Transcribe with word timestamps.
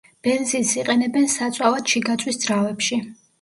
ბენზინს 0.27 0.71
იყენებენ 0.79 1.27
საწვავად 1.33 1.93
შიგაწვის 1.93 2.41
ძრავებში. 2.47 3.01